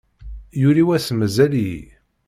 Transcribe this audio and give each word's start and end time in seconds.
Yuli 0.61 0.83
wass 0.87 1.07
mazal-iyi. 1.17 1.81